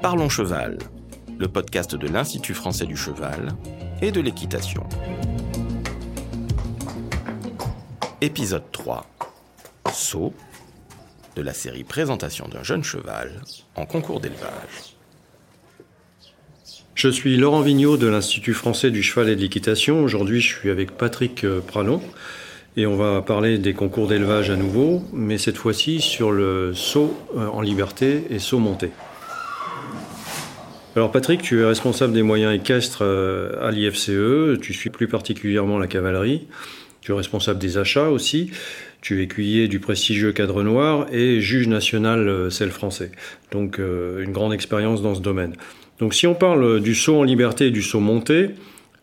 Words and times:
Parlons 0.00 0.28
Cheval, 0.28 0.78
le 1.40 1.48
podcast 1.48 1.96
de 1.96 2.06
l'Institut 2.06 2.54
français 2.54 2.86
du 2.86 2.96
cheval 2.96 3.48
et 4.00 4.12
de 4.12 4.20
l'équitation. 4.20 4.84
Épisode 8.20 8.62
3. 8.70 9.04
Saut 9.92 10.32
de 11.34 11.42
la 11.42 11.52
série 11.52 11.82
Présentation 11.82 12.46
d'un 12.46 12.62
jeune 12.62 12.84
cheval 12.84 13.42
en 13.74 13.86
concours 13.86 14.20
d'élevage. 14.20 14.94
Je 16.94 17.08
suis 17.08 17.36
Laurent 17.36 17.62
Vigneault 17.62 17.96
de 17.96 18.06
l'Institut 18.06 18.54
français 18.54 18.92
du 18.92 19.02
cheval 19.02 19.30
et 19.30 19.36
de 19.36 19.40
l'équitation. 19.40 20.04
Aujourd'hui, 20.04 20.40
je 20.40 20.46
suis 20.46 20.70
avec 20.70 20.92
Patrick 20.92 21.42
euh, 21.42 21.60
Pralon 21.60 22.00
et 22.76 22.86
on 22.86 22.96
va 22.96 23.20
parler 23.20 23.58
des 23.58 23.74
concours 23.74 24.06
d'élevage 24.06 24.48
à 24.48 24.56
nouveau, 24.56 25.02
mais 25.12 25.38
cette 25.38 25.56
fois-ci 25.56 26.00
sur 26.00 26.30
le 26.30 26.72
saut 26.72 27.18
euh, 27.36 27.48
en 27.48 27.62
liberté 27.62 28.26
et 28.30 28.38
saut 28.38 28.60
monté. 28.60 28.92
Alors 30.96 31.12
Patrick, 31.12 31.42
tu 31.42 31.60
es 31.60 31.64
responsable 31.64 32.12
des 32.12 32.22
moyens 32.22 32.54
équestres 32.54 33.00
euh, 33.02 33.66
à 33.66 33.70
l'IFCE, 33.70 34.60
tu 34.60 34.72
suis 34.72 34.90
plus 34.90 35.06
particulièrement 35.06 35.78
la 35.78 35.86
cavalerie, 35.86 36.46
tu 37.00 37.12
es 37.12 37.14
responsable 37.14 37.58
des 37.58 37.78
achats 37.78 38.10
aussi, 38.10 38.50
tu 39.00 39.20
es 39.20 39.24
écuyer 39.24 39.68
du 39.68 39.78
prestigieux 39.78 40.32
cadre 40.32 40.62
noir 40.62 41.06
et 41.12 41.40
juge 41.40 41.68
national 41.68 42.50
celle 42.50 42.70
français. 42.70 43.12
Donc 43.52 43.78
une 43.78 44.32
grande 44.32 44.52
expérience 44.52 45.02
dans 45.02 45.14
ce 45.14 45.20
domaine. 45.20 45.54
Donc 46.00 46.14
si 46.14 46.26
on 46.26 46.34
parle 46.34 46.80
du 46.80 46.96
saut 46.96 47.20
en 47.20 47.22
liberté 47.22 47.66
et 47.66 47.70
du 47.70 47.82
saut 47.82 48.00
monté, 48.00 48.50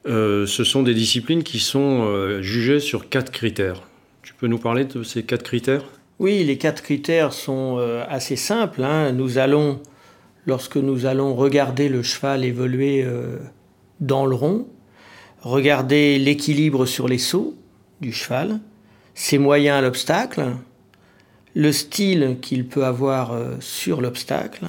euh, 0.08 0.46
ce 0.46 0.64
sont 0.64 0.84
des 0.84 0.94
disciplines 0.94 1.44
qui 1.44 1.60
sont 1.60 2.06
euh, 2.06 2.42
jugées 2.42 2.80
sur 2.80 3.10
quatre 3.10 3.32
critères. 3.32 3.82
Tu 4.22 4.34
peux 4.34 4.48
nous 4.48 4.60
parler 4.60 4.86
de 4.86 5.04
ces 5.04 5.24
quatre 5.24 5.44
critères? 5.44 5.84
Oui, 6.20 6.44
les 6.44 6.58
quatre 6.58 6.84
critères 6.84 7.34
sont 7.34 7.78
euh, 7.80 8.04
assez 8.08 8.36
simples. 8.36 8.84
Hein. 8.84 9.12
Nous 9.14 9.38
allons, 9.38 9.80
lorsque 10.46 10.78
nous 10.78 11.06
allons 11.06 11.36
regarder 11.36 11.90
le 11.90 12.04
cheval 12.04 12.46
évoluer 12.46 13.06
dans 14.00 14.26
le 14.26 14.36
rond, 14.36 14.68
regarder 15.42 16.20
l'équilibre 16.20 16.86
sur 16.86 17.08
les 17.08 17.18
sauts 17.18 17.56
du 18.02 18.12
cheval, 18.12 18.60
ses 19.14 19.38
moyens 19.38 19.78
à 19.78 19.82
l'obstacle, 19.82 20.54
le 21.56 21.72
style 21.72 22.38
qu'il 22.42 22.68
peut 22.68 22.86
avoir 22.86 23.34
sur 23.60 24.02
l'obstacle, 24.02 24.68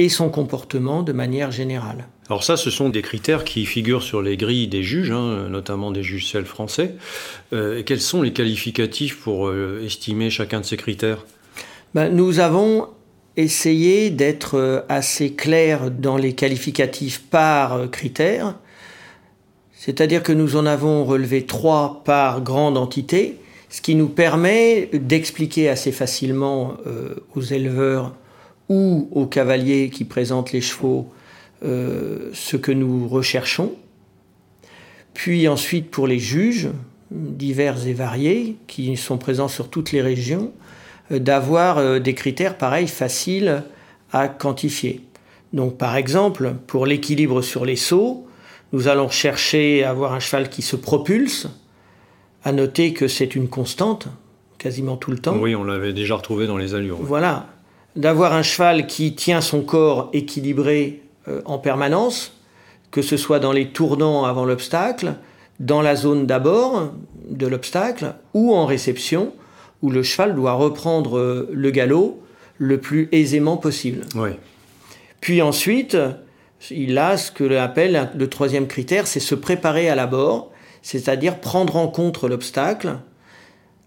et 0.00 0.08
son 0.08 0.30
comportement 0.30 1.02
de 1.02 1.12
manière 1.12 1.50
générale. 1.50 2.06
Alors 2.30 2.42
ça, 2.42 2.56
ce 2.56 2.70
sont 2.70 2.88
des 2.88 3.02
critères 3.02 3.44
qui 3.44 3.66
figurent 3.66 4.02
sur 4.02 4.22
les 4.22 4.38
grilles 4.38 4.66
des 4.66 4.82
juges, 4.82 5.10
hein, 5.10 5.48
notamment 5.50 5.90
des 5.90 6.02
juges 6.02 6.30
celles 6.30 6.46
français. 6.46 6.94
Euh, 7.52 7.82
quels 7.84 8.00
sont 8.00 8.22
les 8.22 8.32
qualificatifs 8.32 9.20
pour 9.20 9.48
euh, 9.48 9.82
estimer 9.84 10.30
chacun 10.30 10.60
de 10.60 10.64
ces 10.64 10.78
critères? 10.78 11.26
Ben, 11.92 12.08
Nous 12.08 12.38
avons 12.38 12.88
essayé 13.36 14.10
d'être 14.10 14.56
euh, 14.56 14.80
assez 14.88 15.32
clairs 15.32 15.90
dans 15.90 16.16
les 16.16 16.34
qualificatifs 16.34 17.22
par 17.30 17.90
critère, 17.90 18.56
c'est-à-dire 19.72 20.22
que 20.22 20.32
nous 20.32 20.56
en 20.56 20.66
avons 20.66 21.04
relevé 21.04 21.46
trois 21.46 22.02
par 22.04 22.42
grande 22.42 22.76
entité, 22.76 23.36
ce 23.70 23.80
qui 23.80 23.94
nous 23.94 24.08
permet 24.08 24.90
d'expliquer 24.92 25.68
assez 25.68 25.92
facilement 25.92 26.74
aux 27.34 27.40
éleveurs 27.40 28.14
ou 28.68 29.08
aux 29.12 29.26
cavaliers 29.26 29.90
qui 29.90 30.04
présentent 30.04 30.52
les 30.52 30.60
chevaux 30.60 31.08
euh, 31.62 32.30
ce 32.32 32.56
que 32.56 32.72
nous 32.72 33.06
recherchons. 33.06 33.74
Puis 35.12 35.46
ensuite 35.46 35.90
pour 35.90 36.06
les 36.06 36.18
juges, 36.18 36.70
divers 37.10 37.86
et 37.86 37.92
variés, 37.92 38.56
qui 38.66 38.96
sont 38.96 39.18
présents 39.18 39.48
sur 39.48 39.68
toutes 39.68 39.92
les 39.92 40.00
régions, 40.00 40.52
euh, 40.54 40.69
d'avoir 41.18 41.78
euh, 41.78 41.98
des 41.98 42.14
critères 42.14 42.56
pareils 42.56 42.88
faciles 42.88 43.62
à 44.12 44.28
quantifier. 44.28 45.02
Donc 45.52 45.76
par 45.76 45.96
exemple, 45.96 46.54
pour 46.66 46.86
l'équilibre 46.86 47.42
sur 47.42 47.64
les 47.64 47.76
sauts, 47.76 48.26
nous 48.72 48.88
allons 48.88 49.08
chercher 49.08 49.84
à 49.84 49.90
avoir 49.90 50.12
un 50.12 50.20
cheval 50.20 50.48
qui 50.48 50.62
se 50.62 50.76
propulse. 50.76 51.48
À 52.42 52.52
noter 52.52 52.94
que 52.94 53.06
c'est 53.06 53.34
une 53.34 53.48
constante, 53.48 54.08
quasiment 54.56 54.96
tout 54.96 55.10
le 55.10 55.18
temps. 55.18 55.36
Oui, 55.36 55.54
on 55.54 55.64
l'avait 55.64 55.92
déjà 55.92 56.14
retrouvé 56.14 56.46
dans 56.46 56.56
les 56.56 56.74
allures. 56.74 56.96
Voilà 57.00 57.48
d'avoir 57.96 58.34
un 58.34 58.42
cheval 58.42 58.86
qui 58.86 59.14
tient 59.14 59.40
son 59.40 59.62
corps 59.62 60.10
équilibré 60.12 61.02
euh, 61.28 61.42
en 61.44 61.58
permanence, 61.58 62.32
que 62.90 63.02
ce 63.02 63.16
soit 63.16 63.38
dans 63.38 63.52
les 63.52 63.68
tournants 63.68 64.24
avant 64.24 64.44
l'obstacle, 64.44 65.14
dans 65.58 65.82
la 65.82 65.96
zone 65.96 66.26
d'abord 66.26 66.92
de 67.28 67.46
l'obstacle, 67.46 68.14
ou 68.34 68.54
en 68.54 68.66
réception, 68.66 69.32
où 69.82 69.90
le 69.90 70.02
cheval 70.02 70.34
doit 70.34 70.52
reprendre 70.52 71.18
euh, 71.18 71.48
le 71.52 71.70
galop 71.70 72.22
le 72.58 72.78
plus 72.78 73.08
aisément 73.12 73.56
possible. 73.56 74.04
Puis 75.20 75.40
ensuite, 75.40 75.96
il 76.70 76.98
a 76.98 77.16
ce 77.16 77.30
que 77.30 77.44
l'on 77.44 77.58
appelle 77.58 78.10
le 78.14 78.28
troisième 78.28 78.66
critère, 78.66 79.06
c'est 79.06 79.20
se 79.20 79.34
préparer 79.34 79.88
à 79.88 79.94
l'abord, 79.94 80.50
c'est-à-dire 80.82 81.40
prendre 81.40 81.76
en 81.76 81.88
compte 81.88 82.22
l'obstacle. 82.22 82.98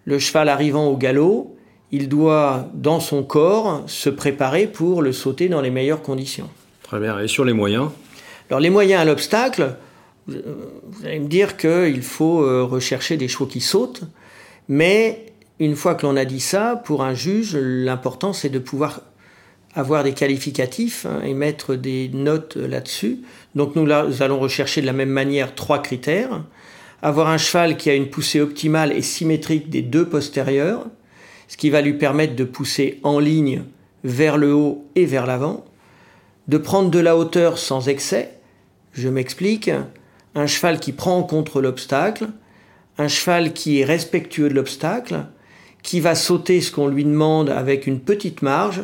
Le 0.06 0.20
cheval 0.20 0.50
arrivant 0.50 0.88
au 0.88 0.98
galop, 0.98 1.56
il 1.92 2.10
doit, 2.10 2.68
dans 2.74 3.00
son 3.00 3.24
corps, 3.24 3.84
se 3.86 4.10
préparer 4.10 4.66
pour 4.66 5.04
le 5.04 5.12
sauter 5.12 5.50
dans 5.50 5.62
les 5.62 5.70
meilleures 5.70 6.02
conditions. 6.02 6.50
Très 6.81 7.00
bien. 7.00 7.20
Et 7.20 7.28
sur 7.28 7.46
les 7.46 7.54
moyens? 7.54 7.90
Alors 8.50 8.60
les 8.60 8.72
moyens 8.72 9.02
à 9.02 9.06
l'obstacle, 9.06 9.75
vous 10.28 11.06
allez 11.06 11.20
me 11.20 11.28
dire 11.28 11.58
qu'il 11.58 12.02
faut 12.02 12.42
euh, 12.42 12.64
rechercher 12.64 13.18
des 13.18 13.28
chevaux 13.28 13.46
qui 13.46 13.62
sautent, 13.62 14.04
mais 14.68 15.32
une 15.63 15.75
fois 15.75 15.96
que 15.96 16.06
l'on 16.06 16.18
a 16.18 16.25
dit 16.25 16.40
ça, 16.40 16.81
pour 16.84 17.03
un 17.03 17.13
juge, 17.13 17.56
l'important 17.56 18.34
c'est 18.34 18.50
de 18.50 18.59
pouvoir 18.59 19.01
avoir 19.75 20.03
des 20.03 20.13
qualificatifs 20.13 21.06
hein, 21.06 21.22
et 21.24 21.34
mettre 21.34 21.75
des 21.75 22.09
notes 22.13 22.57
là-dessus. 22.57 23.19
Donc 23.56 23.75
nous, 23.75 23.84
nous 23.85 24.22
allons 24.22 24.40
rechercher 24.40 24.81
de 24.81 24.85
la 24.85 24.94
même 24.94 25.09
manière 25.09 25.56
trois 25.56 25.81
critères. 25.81 26.44
Avoir 27.01 27.29
un 27.29 27.38
cheval 27.38 27.78
qui 27.78 27.90
a 27.90 27.96
une 27.96 28.09
poussée 28.09 28.40
optimale 28.40 28.91
et 28.91 29.01
symétrique 29.01 29.69
des 29.69 29.81
deux 29.81 30.07
postérieurs, 30.07 30.85
ce 31.47 31.57
qui 31.57 31.69
va 31.69 31.81
lui 31.81 31.94
permettre 31.94 32.35
de 32.35 32.44
pousser 32.44 33.00
en 33.03 33.19
ligne 33.19 33.63
vers 34.03 34.38
le 34.38 34.53
haut 34.53 34.85
et 34.95 35.06
vers 35.06 35.25
l'avant, 35.25 35.66
de 36.47 36.57
prendre 36.57 36.90
de 36.90 37.00
la 37.00 37.18
hauteur 37.18 37.57
sans 37.57 37.88
excès. 37.90 38.38
Je 38.91 39.09
m'explique, 39.09 39.72
un 40.35 40.47
cheval 40.47 40.80
qui 40.80 40.91
prend 40.91 41.18
en 41.18 41.24
compte 41.24 41.56
l'obstacle, 41.56 42.28
un 42.97 43.07
cheval 43.07 43.53
qui 43.53 43.80
est 43.80 43.85
respectueux 43.85 44.50
de 44.50 44.53
l'obstacle, 44.53 45.25
qui 45.83 45.99
va 45.99 46.16
sauter 46.16 46.61
ce 46.61 46.71
qu'on 46.71 46.88
lui 46.88 47.03
demande 47.03 47.49
avec 47.49 47.85
une 47.85 47.99
petite 47.99 48.41
marge, 48.41 48.83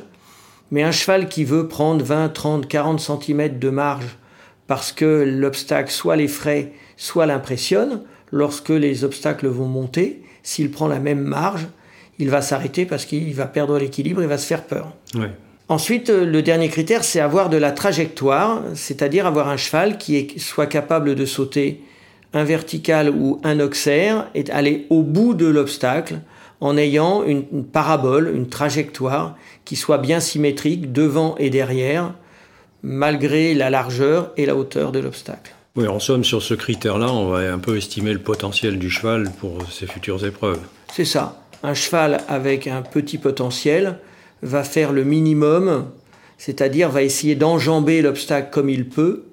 mais 0.71 0.83
un 0.83 0.91
cheval 0.91 1.29
qui 1.29 1.45
veut 1.45 1.67
prendre 1.67 2.03
20, 2.03 2.29
30, 2.29 2.67
40 2.67 2.99
cm 2.99 3.57
de 3.57 3.69
marge 3.69 4.17
parce 4.67 4.91
que 4.91 5.23
l'obstacle 5.25 5.91
soit 5.91 6.15
l'effraie, 6.15 6.73
soit 6.95 7.25
l'impressionne, 7.25 8.01
lorsque 8.31 8.69
les 8.69 9.03
obstacles 9.03 9.47
vont 9.47 9.65
monter, 9.65 10.21
s'il 10.43 10.69
prend 10.69 10.87
la 10.87 10.99
même 10.99 11.21
marge, 11.21 11.67
il 12.19 12.29
va 12.29 12.41
s'arrêter 12.41 12.85
parce 12.85 13.05
qu'il 13.05 13.33
va 13.33 13.47
perdre 13.47 13.79
l'équilibre 13.79 14.21
et 14.21 14.27
va 14.27 14.37
se 14.37 14.45
faire 14.45 14.63
peur. 14.63 14.93
Ensuite, 15.69 16.09
euh, 16.09 16.25
le 16.25 16.41
dernier 16.41 16.67
critère, 16.69 17.03
c'est 17.03 17.19
avoir 17.19 17.49
de 17.49 17.57
la 17.57 17.71
trajectoire, 17.71 18.61
c'est-à-dire 18.73 19.25
avoir 19.25 19.49
un 19.49 19.57
cheval 19.57 19.97
qui 19.97 20.33
soit 20.37 20.65
capable 20.65 21.15
de 21.15 21.25
sauter 21.25 21.81
un 22.33 22.43
vertical 22.43 23.09
ou 23.09 23.39
un 23.43 23.59
auxerre 23.59 24.27
et 24.35 24.43
aller 24.51 24.85
au 24.89 25.01
bout 25.01 25.33
de 25.33 25.45
l'obstacle 25.45 26.19
en 26.61 26.77
ayant 26.77 27.23
une, 27.23 27.63
parabole, 27.63 28.31
une 28.35 28.49
trajectoire 28.49 29.35
qui 29.65 29.75
soit 29.75 29.97
bien 29.97 30.19
symétrique 30.19 30.91
devant 30.91 31.35
et 31.37 31.49
derrière, 31.49 32.13
malgré 32.83 33.53
la 33.53 33.69
largeur 33.69 34.31
et 34.37 34.45
la 34.45 34.55
hauteur 34.55 34.91
de 34.91 34.99
l'obstacle. 34.99 35.53
Oui, 35.75 35.87
en 35.87 35.99
somme, 35.99 36.23
sur 36.23 36.41
ce 36.41 36.53
critère-là, 36.53 37.11
on 37.11 37.29
va 37.29 37.53
un 37.53 37.59
peu 37.59 37.77
estimer 37.77 38.11
le 38.11 38.19
potentiel 38.19 38.79
du 38.79 38.89
cheval 38.89 39.31
pour 39.39 39.59
ses 39.71 39.87
futures 39.87 40.25
épreuves. 40.25 40.59
C'est 40.91 41.05
ça 41.05 41.39
un 41.63 41.73
cheval 41.73 42.21
avec 42.27 42.67
un 42.67 42.81
petit 42.81 43.17
potentiel 43.17 43.99
va 44.41 44.63
faire 44.63 44.93
le 44.93 45.03
minimum, 45.03 45.89
c'est-à-dire 46.37 46.89
va 46.89 47.03
essayer 47.03 47.35
d'enjamber 47.35 48.01
l'obstacle 48.01 48.49
comme 48.51 48.69
il 48.69 48.87
peut. 48.87 49.25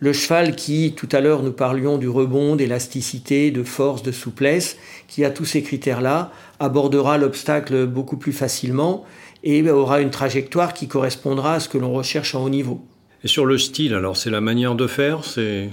Le 0.00 0.12
cheval 0.12 0.54
qui, 0.54 0.94
tout 0.96 1.08
à 1.10 1.20
l'heure, 1.20 1.42
nous 1.42 1.52
parlions 1.52 1.98
du 1.98 2.08
rebond, 2.08 2.54
d'élasticité, 2.54 3.50
de 3.50 3.64
force, 3.64 4.02
de 4.02 4.12
souplesse, 4.12 4.76
qui 5.08 5.24
a 5.24 5.30
tous 5.30 5.44
ces 5.44 5.62
critères-là, 5.62 6.30
abordera 6.60 7.18
l'obstacle 7.18 7.86
beaucoup 7.86 8.16
plus 8.16 8.32
facilement 8.32 9.04
et 9.42 9.68
aura 9.68 10.00
une 10.00 10.10
trajectoire 10.10 10.72
qui 10.74 10.88
correspondra 10.88 11.54
à 11.54 11.60
ce 11.60 11.68
que 11.68 11.78
l'on 11.78 11.92
recherche 11.92 12.34
en 12.34 12.44
haut 12.44 12.50
niveau. 12.50 12.80
Et 13.24 13.28
sur 13.28 13.44
le 13.44 13.58
style, 13.58 13.94
alors 13.94 14.16
c'est 14.16 14.30
la 14.30 14.40
manière 14.40 14.76
de 14.76 14.86
faire, 14.86 15.24
c'est 15.24 15.70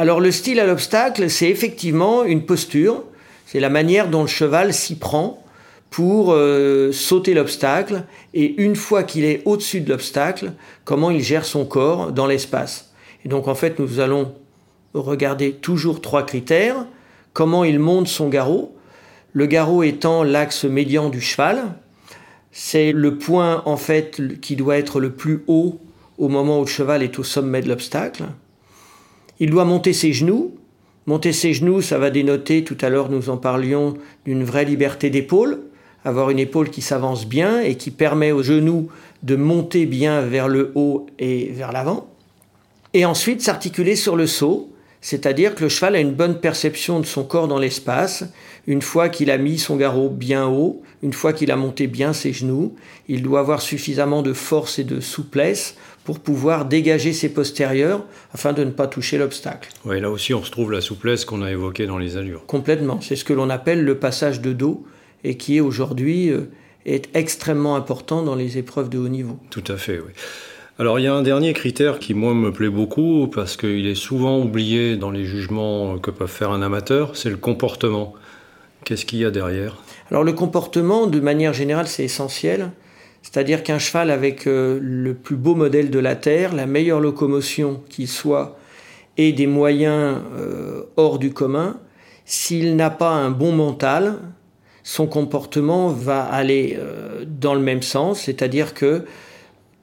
alors 0.00 0.20
le 0.20 0.30
style 0.30 0.58
à 0.60 0.66
l'obstacle, 0.66 1.28
c'est 1.28 1.50
effectivement 1.50 2.24
une 2.24 2.46
posture, 2.46 3.04
c'est 3.44 3.60
la 3.60 3.68
manière 3.68 4.08
dont 4.08 4.22
le 4.22 4.28
cheval 4.28 4.72
s'y 4.72 4.96
prend 4.96 5.44
pour 5.90 6.32
euh, 6.32 6.90
sauter 6.90 7.34
l'obstacle 7.34 8.04
et 8.32 8.62
une 8.62 8.76
fois 8.76 9.02
qu'il 9.02 9.26
est 9.26 9.42
au-dessus 9.44 9.82
de 9.82 9.90
l'obstacle, 9.90 10.52
comment 10.86 11.10
il 11.10 11.20
gère 11.20 11.44
son 11.44 11.66
corps 11.66 12.12
dans 12.12 12.26
l'espace. 12.26 12.89
Et 13.24 13.28
donc 13.28 13.48
en 13.48 13.54
fait, 13.54 13.78
nous 13.78 14.00
allons 14.00 14.32
regarder 14.94 15.52
toujours 15.52 16.00
trois 16.00 16.24
critères. 16.24 16.86
Comment 17.32 17.64
il 17.64 17.78
monte 17.78 18.08
son 18.08 18.28
garrot, 18.28 18.74
le 19.32 19.46
garrot 19.46 19.82
étant 19.82 20.24
l'axe 20.24 20.64
médian 20.64 21.08
du 21.08 21.20
cheval. 21.20 21.74
C'est 22.50 22.90
le 22.90 23.16
point 23.18 23.62
en 23.66 23.76
fait 23.76 24.40
qui 24.40 24.56
doit 24.56 24.76
être 24.76 24.98
le 24.98 25.12
plus 25.12 25.44
haut 25.46 25.78
au 26.18 26.28
moment 26.28 26.58
où 26.58 26.64
le 26.64 26.68
cheval 26.68 27.02
est 27.02 27.18
au 27.18 27.22
sommet 27.22 27.60
de 27.60 27.68
l'obstacle. 27.68 28.24
Il 29.38 29.50
doit 29.50 29.64
monter 29.64 29.92
ses 29.92 30.12
genoux. 30.12 30.54
Monter 31.06 31.32
ses 31.32 31.54
genoux, 31.54 31.80
ça 31.80 31.98
va 31.98 32.10
dénoter, 32.10 32.62
tout 32.62 32.76
à 32.82 32.90
l'heure 32.90 33.08
nous 33.08 33.30
en 33.30 33.36
parlions, 33.38 33.94
d'une 34.26 34.44
vraie 34.44 34.66
liberté 34.66 35.08
d'épaule, 35.08 35.60
avoir 36.04 36.30
une 36.30 36.38
épaule 36.38 36.68
qui 36.68 36.82
s'avance 36.82 37.26
bien 37.26 37.60
et 37.60 37.76
qui 37.76 37.90
permet 37.90 38.32
aux 38.32 38.42
genoux 38.42 38.88
de 39.22 39.34
monter 39.34 39.86
bien 39.86 40.20
vers 40.20 40.46
le 40.46 40.72
haut 40.74 41.06
et 41.18 41.50
vers 41.52 41.72
l'avant. 41.72 42.06
Et 42.92 43.04
ensuite 43.04 43.40
s'articuler 43.40 43.94
sur 43.94 44.16
le 44.16 44.26
saut, 44.26 44.70
c'est-à-dire 45.00 45.54
que 45.54 45.62
le 45.62 45.68
cheval 45.68 45.96
a 45.96 46.00
une 46.00 46.12
bonne 46.12 46.40
perception 46.40 47.00
de 47.00 47.06
son 47.06 47.24
corps 47.24 47.48
dans 47.48 47.58
l'espace. 47.58 48.24
Une 48.66 48.82
fois 48.82 49.08
qu'il 49.08 49.30
a 49.30 49.38
mis 49.38 49.58
son 49.58 49.76
garrot 49.76 50.10
bien 50.10 50.46
haut, 50.46 50.82
une 51.02 51.12
fois 51.12 51.32
qu'il 51.32 51.50
a 51.50 51.56
monté 51.56 51.86
bien 51.86 52.12
ses 52.12 52.32
genoux, 52.32 52.74
il 53.08 53.22
doit 53.22 53.40
avoir 53.40 53.62
suffisamment 53.62 54.22
de 54.22 54.32
force 54.32 54.78
et 54.78 54.84
de 54.84 55.00
souplesse 55.00 55.76
pour 56.04 56.18
pouvoir 56.18 56.66
dégager 56.66 57.12
ses 57.12 57.30
postérieurs 57.30 58.04
afin 58.34 58.52
de 58.52 58.64
ne 58.64 58.70
pas 58.70 58.86
toucher 58.86 59.16
l'obstacle. 59.16 59.70
Oui, 59.84 60.00
là 60.00 60.10
aussi 60.10 60.34
on 60.34 60.40
retrouve 60.40 60.72
la 60.72 60.80
souplesse 60.80 61.24
qu'on 61.24 61.42
a 61.42 61.50
évoquée 61.50 61.86
dans 61.86 61.98
les 61.98 62.16
allures. 62.16 62.44
Complètement. 62.46 63.00
C'est 63.00 63.16
ce 63.16 63.24
que 63.24 63.32
l'on 63.32 63.48
appelle 63.48 63.84
le 63.84 63.98
passage 63.98 64.40
de 64.40 64.52
dos 64.52 64.84
et 65.24 65.36
qui 65.36 65.56
est 65.56 65.60
aujourd'hui 65.60 66.30
euh, 66.30 66.50
est 66.84 67.08
extrêmement 67.14 67.76
important 67.76 68.22
dans 68.22 68.34
les 68.34 68.58
épreuves 68.58 68.88
de 68.88 68.98
haut 68.98 69.08
niveau. 69.08 69.38
Tout 69.50 69.64
à 69.68 69.76
fait, 69.76 69.98
oui. 69.98 70.12
Alors 70.80 70.98
il 70.98 71.02
y 71.02 71.08
a 71.08 71.12
un 71.12 71.20
dernier 71.20 71.52
critère 71.52 71.98
qui 71.98 72.14
moi 72.14 72.32
me 72.32 72.52
plaît 72.52 72.70
beaucoup 72.70 73.28
parce 73.28 73.58
qu'il 73.58 73.86
est 73.86 73.94
souvent 73.94 74.40
oublié 74.40 74.96
dans 74.96 75.10
les 75.10 75.26
jugements 75.26 75.98
que 75.98 76.10
peuvent 76.10 76.26
faire 76.26 76.52
un 76.52 76.62
amateur, 76.62 77.18
c'est 77.18 77.28
le 77.28 77.36
comportement. 77.36 78.14
Qu'est-ce 78.86 79.04
qu'il 79.04 79.18
y 79.18 79.26
a 79.26 79.30
derrière? 79.30 79.76
Alors 80.10 80.24
le 80.24 80.32
comportement, 80.32 81.06
de 81.06 81.20
manière 81.20 81.52
générale, 81.52 81.86
c'est 81.86 82.04
essentiel. 82.04 82.70
C'est-à-dire 83.20 83.62
qu'un 83.62 83.78
cheval 83.78 84.10
avec 84.10 84.46
euh, 84.46 84.78
le 84.80 85.12
plus 85.12 85.36
beau 85.36 85.54
modèle 85.54 85.90
de 85.90 85.98
la 85.98 86.16
Terre, 86.16 86.54
la 86.54 86.64
meilleure 86.64 87.00
locomotion 87.00 87.82
qu'il 87.90 88.08
soit, 88.08 88.56
et 89.18 89.34
des 89.34 89.46
moyens 89.46 90.16
euh, 90.38 90.84
hors 90.96 91.18
du 91.18 91.34
commun, 91.34 91.78
s'il 92.24 92.74
n'a 92.74 92.88
pas 92.88 93.10
un 93.10 93.30
bon 93.30 93.52
mental, 93.52 94.14
son 94.82 95.06
comportement 95.06 95.88
va 95.88 96.22
aller 96.22 96.78
euh, 96.80 97.26
dans 97.26 97.52
le 97.52 97.60
même 97.60 97.82
sens, 97.82 98.22
c'est-à-dire 98.22 98.72
que 98.72 99.04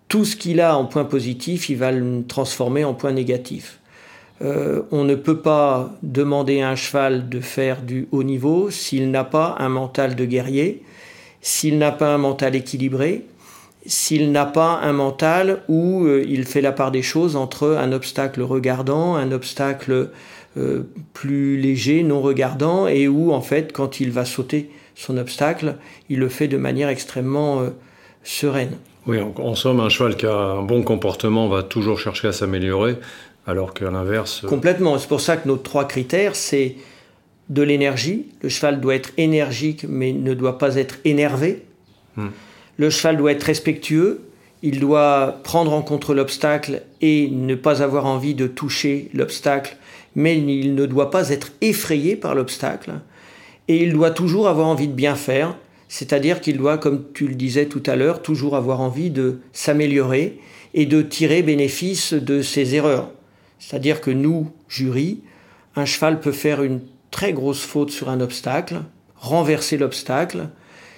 tout 0.08 0.26
ce 0.26 0.36
qu'il 0.36 0.62
a 0.62 0.78
en 0.78 0.86
point 0.86 1.06
positif, 1.06 1.70
il 1.70 1.78
va 1.78 1.92
le 1.92 2.24
transformer 2.28 2.84
en 2.84 2.94
point 2.94 3.12
négatif. 3.12 3.80
Euh, 4.42 4.84
on 4.92 5.04
ne 5.04 5.16
peut 5.16 5.40
pas 5.40 5.92
demander 6.04 6.62
à 6.62 6.70
un 6.70 6.76
cheval 6.76 7.28
de 7.28 7.40
faire 7.40 7.82
du 7.82 8.08
haut 8.12 8.24
niveau 8.24 8.70
s'il 8.70 9.10
n'a 9.10 9.24
pas 9.24 9.56
un 9.60 9.70
mental 9.70 10.16
de 10.16 10.26
guerrier, 10.26 10.84
s'il 11.42 11.78
n'a 11.80 11.92
pas 11.92 12.14
un 12.14 12.20
mental 12.20 12.56
équilibré, 12.56 13.26
s'il 13.86 14.32
n'a 14.32 14.46
pas 14.46 14.80
un 14.84 14.94
mental 14.94 15.64
où 15.68 16.06
euh, 16.06 16.24
il 16.28 16.46
fait 16.46 16.62
la 16.62 16.72
part 16.72 16.92
des 16.92 17.02
choses 17.02 17.36
entre 17.36 17.70
un 17.70 17.92
obstacle 17.92 18.42
regardant, 18.44 19.16
un 19.16 19.32
obstacle 19.32 20.12
euh, 20.58 20.84
plus 21.14 21.58
léger, 21.58 22.04
non 22.04 22.22
regardant, 22.22 22.88
et 22.88 23.08
où 23.08 23.34
en 23.34 23.42
fait 23.42 23.74
quand 23.74 24.00
il 24.00 24.12
va 24.12 24.24
sauter 24.24 24.70
son 24.94 25.18
obstacle, 25.18 25.76
il 26.10 26.20
le 26.20 26.30
fait 26.30 26.48
de 26.48 26.58
manière 26.58 26.90
extrêmement 26.90 27.64
sereine. 28.24 28.78
Oui, 29.08 29.20
en, 29.22 29.56
somme, 29.56 29.80
un 29.80 29.88
cheval 29.88 30.18
qui 30.18 30.26
a 30.26 30.36
un 30.36 30.64
bon 30.64 30.84
comportement 30.84 31.48
va 31.48 31.64
toujours 31.64 31.98
chercher 31.98 32.28
à 32.28 32.34
s'améliorer, 32.34 32.98
alors 33.48 33.74
qu'à 33.74 33.90
l'inverse. 33.90 34.44
Euh, 34.44 34.48
Complètement. 34.48 34.98
C'est 34.98 35.08
pour 35.08 35.22
ça 35.22 35.38
que 35.38 35.48
nos 35.48 35.56
trois 35.56 35.88
critères, 35.88 36.36
c'est 36.36 36.76
de 37.48 37.62
l'énergie. 37.62 38.26
Le 38.42 38.50
cheval 38.50 38.82
doit 38.82 38.96
être 38.96 39.12
énergique, 39.16 39.86
mais 39.88 40.12
ne 40.12 40.34
doit 40.34 40.58
pas 40.58 40.76
être 40.76 40.96
énervé. 41.06 41.64
Hmm. 42.18 42.28
Le 42.76 42.90
cheval 42.90 43.16
doit 43.16 43.32
être 43.32 43.44
respectueux. 43.44 44.22
Il 44.62 44.82
doit 44.82 45.40
prendre 45.44 45.72
en 45.72 45.82
compte 45.82 46.10
l'obstacle 46.10 46.82
et 47.00 47.30
ne 47.32 47.56
pas 47.56 47.82
avoir 47.82 48.08
envie 48.08 48.36
de 48.36 48.48
toucher 48.48 49.10
l'obstacle, 49.14 49.78
mais 50.16 50.38
il 50.38 50.76
ne 50.76 50.86
doit 50.86 51.12
pas 51.12 51.30
être 51.30 51.52
effrayé 51.62 52.18
par 52.18 52.36
l'obstacle. 52.36 52.94
Et 53.70 53.84
il 53.84 53.94
doit 53.94 54.12
toujours 54.12 54.50
avoir 54.50 54.68
envie 54.68 54.88
de 54.88 54.94
bien 54.94 55.16
faire, 55.16 55.56
c'est-à-dire 55.88 56.42
qu'il 56.42 56.58
doit, 56.58 56.78
comme 56.78 57.06
tu 57.14 57.28
le 57.28 57.36
disais 57.36 57.68
tout 57.68 57.84
à 57.86 57.96
l'heure, 57.96 58.22
toujours 58.22 58.56
avoir 58.56 58.82
envie 58.82 59.10
de 59.10 59.40
s'améliorer 59.54 60.40
et 60.74 60.86
de 60.86 61.02
tirer 61.02 61.44
bénéfice 61.44 62.14
de 62.14 62.42
ses 62.42 62.76
erreurs. 62.76 63.12
C'est-à-dire 63.60 64.02
que 64.02 64.12
nous, 64.12 64.52
jury, 64.68 65.22
un 65.76 65.86
cheval 65.86 66.20
peut 66.20 66.32
faire 66.32 66.62
une 66.62 66.82
très 67.10 67.34
grosse 67.34 67.62
faute 67.64 67.92
sur 67.92 68.10
un 68.10 68.20
obstacle, 68.20 68.82
renverser 69.16 69.78
l'obstacle. 69.78 70.50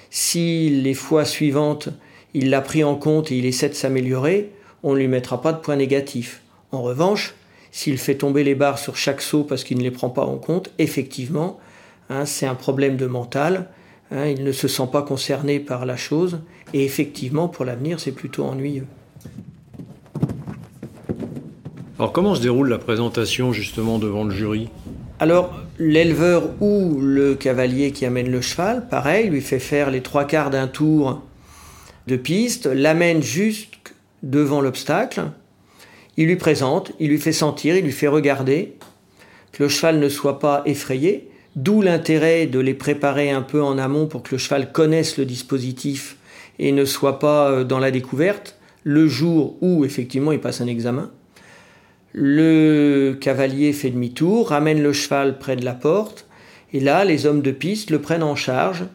Si 0.09 0.69
les 0.69 0.95
fois 0.95 1.23
suivantes, 1.23 1.89
il 2.33 2.49
l'a 2.49 2.61
pris 2.61 2.83
en 2.83 2.95
compte 2.95 3.31
et 3.31 3.37
il 3.37 3.45
essaie 3.45 3.69
de 3.69 3.75
s'améliorer, 3.75 4.51
on 4.83 4.93
ne 4.93 4.99
lui 4.99 5.07
mettra 5.07 5.41
pas 5.41 5.53
de 5.53 5.59
point 5.59 5.75
négatif. 5.75 6.41
En 6.71 6.81
revanche, 6.81 7.35
s'il 7.71 7.97
fait 7.97 8.15
tomber 8.15 8.43
les 8.43 8.55
barres 8.55 8.79
sur 8.79 8.95
chaque 8.95 9.21
saut 9.21 9.43
parce 9.43 9.63
qu'il 9.63 9.77
ne 9.77 9.83
les 9.83 9.91
prend 9.91 10.09
pas 10.09 10.25
en 10.25 10.37
compte, 10.37 10.71
effectivement, 10.79 11.59
hein, 12.09 12.25
c'est 12.25 12.47
un 12.47 12.55
problème 12.55 12.97
de 12.97 13.05
mental 13.05 13.69
Hein, 14.11 14.25
il 14.25 14.43
ne 14.43 14.51
se 14.51 14.67
sent 14.67 14.87
pas 14.91 15.03
concerné 15.03 15.59
par 15.59 15.85
la 15.85 15.95
chose, 15.95 16.39
et 16.73 16.83
effectivement, 16.83 17.47
pour 17.47 17.65
l'avenir, 17.65 17.99
c'est 17.99 18.11
plutôt 18.11 18.43
ennuyeux. 18.43 18.87
Alors 21.99 22.11
comment 22.11 22.33
se 22.33 22.41
déroule 22.41 22.69
la 22.69 22.77
présentation 22.77 23.51
justement 23.51 23.99
devant 23.99 24.23
le 24.23 24.31
jury? 24.31 24.69
Alors 25.19 25.53
l'éleveur 25.77 26.49
ou 26.61 26.97
le 27.01 27.35
cavalier 27.35 27.91
qui 27.91 28.05
amène 28.05 28.31
le 28.31 28.41
cheval, 28.41 28.87
pareil, 28.87 29.29
lui 29.29 29.41
fait 29.41 29.59
faire 29.59 29.91
les 29.91 30.01
trois 30.01 30.25
quarts 30.25 30.49
d'un 30.49 30.67
tour 30.67 31.21
de 32.07 32.15
piste, 32.15 32.65
l'amène 32.65 33.21
juste 33.21 33.93
devant 34.23 34.61
l'obstacle, 34.61 35.23
il 36.17 36.27
lui 36.27 36.35
présente, 36.35 36.93
il 36.99 37.09
lui 37.09 37.19
fait 37.19 37.33
sentir, 37.33 37.75
il 37.75 37.83
lui 37.83 37.91
fait 37.91 38.07
regarder, 38.07 38.75
que 39.51 39.63
le 39.63 39.69
cheval 39.69 39.99
ne 39.99 40.09
soit 40.09 40.39
pas 40.39 40.63
effrayé, 40.65 41.28
D'où 41.55 41.81
l'intérêt 41.81 42.45
de 42.45 42.59
les 42.59 42.73
préparer 42.73 43.31
un 43.31 43.41
peu 43.41 43.61
en 43.61 43.77
amont 43.77 44.07
pour 44.07 44.23
que 44.23 44.35
le 44.35 44.37
cheval 44.37 44.71
connaisse 44.71 45.17
le 45.17 45.25
dispositif 45.25 46.17
et 46.59 46.71
ne 46.71 46.85
soit 46.85 47.19
pas 47.19 47.49
euh, 47.49 47.63
dans 47.63 47.79
la 47.79 47.91
découverte 47.91 48.55
le 48.83 49.07
jour 49.07 49.57
où 49.61 49.83
effectivement 49.83 50.31
il 50.31 50.39
passe 50.39 50.61
un 50.61 50.67
examen. 50.67 51.11
Le 52.13 53.17
cavalier 53.19 53.73
fait 53.73 53.89
demi-tour, 53.89 54.49
ramène 54.49 54.81
le 54.81 54.93
cheval 54.93 55.37
près 55.37 55.55
de 55.55 55.65
la 55.65 55.73
porte, 55.73 56.27
et 56.73 56.79
là 56.79 57.05
les 57.05 57.25
hommes 57.25 57.41
de 57.41 57.51
piste 57.51 57.91
le 57.91 57.99
prennent 57.99 58.23
en 58.23 58.35
charge. 58.35 58.85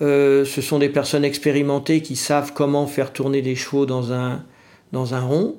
Euh, 0.00 0.44
ce 0.44 0.60
sont 0.60 0.78
des 0.78 0.88
personnes 0.88 1.24
expérimentées 1.24 2.00
qui 2.00 2.16
savent 2.16 2.52
comment 2.52 2.86
faire 2.86 3.12
tourner 3.12 3.42
des 3.42 3.54
chevaux 3.54 3.86
dans 3.86 4.12
un, 4.12 4.44
dans 4.92 5.14
un 5.14 5.20
rond 5.20 5.56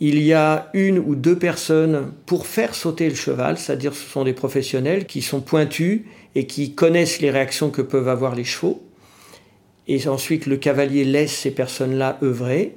il 0.00 0.22
y 0.22 0.32
a 0.32 0.70
une 0.74 0.98
ou 0.98 1.14
deux 1.14 1.38
personnes 1.38 2.12
pour 2.26 2.46
faire 2.46 2.74
sauter 2.74 3.08
le 3.08 3.14
cheval, 3.14 3.56
c'est-à-dire 3.56 3.94
ce 3.94 4.08
sont 4.08 4.24
des 4.24 4.34
professionnels 4.34 5.06
qui 5.06 5.22
sont 5.22 5.40
pointus 5.40 6.02
et 6.34 6.46
qui 6.46 6.74
connaissent 6.74 7.20
les 7.20 7.30
réactions 7.30 7.70
que 7.70 7.82
peuvent 7.82 8.08
avoir 8.08 8.34
les 8.34 8.44
chevaux. 8.44 8.82
Et 9.88 10.06
ensuite, 10.08 10.46
le 10.46 10.56
cavalier 10.56 11.04
laisse 11.04 11.32
ces 11.32 11.50
personnes-là 11.50 12.18
œuvrer. 12.22 12.74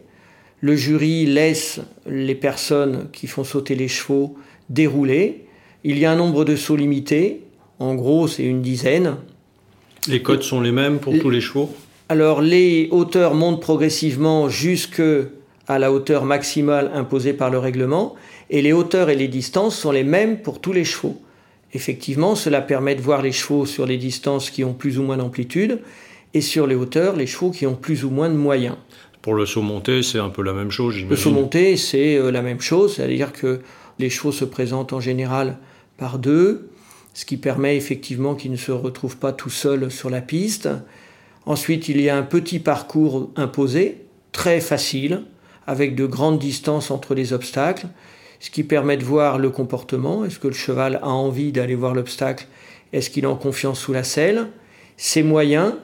Le 0.62 0.76
jury 0.76 1.26
laisse 1.26 1.82
les 2.06 2.36
personnes 2.36 3.10
qui 3.12 3.28
font 3.28 3.44
sauter 3.44 3.76
les 3.76 3.88
chevaux 3.88 4.38
dérouler. 4.70 5.46
Il 5.84 5.98
y 5.98 6.06
a 6.06 6.12
un 6.12 6.16
nombre 6.16 6.46
de 6.46 6.56
sauts 6.56 6.76
limité. 6.76 7.42
En 7.80 7.96
gros, 7.96 8.28
c'est 8.28 8.44
une 8.44 8.62
dizaine. 8.62 9.16
Les 10.08 10.22
codes 10.22 10.44
sont 10.44 10.62
les 10.62 10.72
mêmes 10.72 11.00
pour 11.00 11.18
tous 11.18 11.30
les 11.30 11.42
chevaux? 11.42 11.70
Alors, 12.08 12.42
les 12.42 12.88
hauteurs 12.92 13.36
montent 13.36 13.62
progressivement 13.62 14.50
jusque 14.50 15.02
à 15.70 15.78
la 15.78 15.94
hauteur 15.94 16.26
maximale 16.26 16.92
imposée 16.94 17.34
par 17.34 17.52
le 17.52 17.60
règlement, 17.60 18.16
et 18.50 18.62
les 18.64 18.74
hauteurs 18.74 19.10
et 19.12 19.16
les 19.16 19.28
distances 19.28 19.78
sont 19.78 19.92
les 19.92 20.04
mêmes 20.04 20.42
pour 20.42 20.60
tous 20.60 20.74
les 20.74 20.84
chevaux. 20.84 21.22
Effectivement, 21.74 22.34
cela 22.34 22.62
permet 22.62 22.96
de 22.96 23.02
voir 23.02 23.22
les 23.22 23.32
chevaux 23.32 23.68
sur 23.68 23.86
les 23.86 23.98
distances 23.98 24.50
qui 24.50 24.64
ont 24.64 24.74
plus 24.74 24.98
ou 24.98 25.04
moins 25.04 25.18
d'amplitude, 25.18 25.80
et 26.34 26.42
sur 26.42 26.66
les 26.66 26.74
hauteurs, 26.74 27.16
les 27.16 27.28
chevaux 27.28 27.52
qui 27.52 27.68
ont 27.68 27.76
plus 27.76 28.04
ou 28.04 28.10
moins 28.10 28.30
de 28.30 28.36
moyens. 28.36 28.78
Pour 29.22 29.36
le 29.36 29.46
saut 29.46 29.62
monté, 29.62 30.02
c'est 30.02 30.18
un 30.18 30.30
peu 30.30 30.42
la 30.42 30.54
même 30.54 30.72
chose, 30.72 30.96
j'imagine. 30.96 31.12
Le 31.12 31.16
saut 31.18 31.32
monté, 31.32 31.78
c'est 31.78 32.16
euh, 32.16 32.32
la 32.32 32.42
même 32.42 32.62
chose, 32.62 32.96
c'est-à-dire 32.96 33.32
que 33.32 33.62
les 34.00 34.10
chevaux 34.10 34.32
se 34.32 34.46
présentent 34.46 34.94
en 34.94 35.00
général 35.00 35.58
par 35.98 36.18
deux, 36.18 36.70
ce 37.14 37.26
qui 37.26 37.38
permet 37.38 37.78
effectivement 37.78 38.34
qu'ils 38.34 38.52
ne 38.52 38.58
se 38.58 38.72
retrouvent 38.72 39.18
pas 39.18 39.34
tout 39.34 39.50
seuls 39.52 39.92
sur 39.92 40.10
la 40.10 40.22
piste. 40.22 40.70
Ensuite, 41.46 41.90
il 41.90 42.02
y 42.02 42.10
a 42.10 42.18
un 42.18 42.24
petit 42.24 42.60
parcours 42.60 43.30
imposé, 43.36 43.98
très 44.32 44.62
facile, 44.62 45.24
avec 45.70 45.94
de 45.94 46.08
grandes 46.08 46.40
distances 46.40 46.90
entre 46.90 47.14
les 47.14 47.32
obstacles, 47.32 47.86
ce 48.40 48.50
qui 48.50 48.64
permet 48.64 48.98
de 48.98 49.04
voir 49.04 49.38
le 49.38 49.52
comportement. 49.52 50.26
Est-ce 50.26 50.40
que 50.40 50.48
le 50.48 50.54
cheval 50.56 51.00
a 51.04 51.10
envie 51.10 51.52
d'aller 51.52 51.76
voir 51.76 51.94
l'obstacle? 51.94 52.48
Est-ce 52.92 53.12
qu'il 53.12 53.24
est 53.24 53.28
en 53.28 53.36
confiance 53.36 53.80
sous 53.80 53.94
la 53.94 54.04
selle? 54.04 54.48
Ces 54.98 55.22
moyens, 55.22 55.76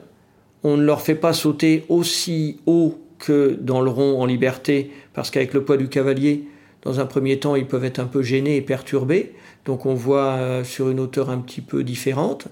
on 0.64 0.76
ne 0.76 0.82
leur 0.82 1.02
fait 1.02 1.14
pas 1.14 1.32
sauter 1.32 1.84
aussi 1.88 2.58
haut 2.66 2.98
que 3.20 3.56
dans 3.60 3.80
le 3.80 3.88
rond 3.88 4.20
en 4.20 4.26
liberté, 4.26 4.90
parce 5.14 5.30
qu'avec 5.30 5.54
le 5.54 5.62
poids 5.62 5.76
du 5.76 5.88
cavalier, 5.88 6.48
dans 6.82 6.98
un 6.98 7.06
premier 7.06 7.38
temps, 7.38 7.54
ils 7.54 7.68
peuvent 7.68 7.84
être 7.84 8.00
un 8.00 8.06
peu 8.06 8.22
gênés 8.22 8.56
et 8.56 8.62
perturbés. 8.62 9.34
Donc 9.66 9.86
on 9.86 9.94
voit 9.94 10.32
euh, 10.32 10.64
sur 10.64 10.90
une 10.90 10.98
hauteur 10.98 11.30
un 11.30 11.38
petit 11.38 11.60
peu 11.60 11.84
différente. 11.84 12.48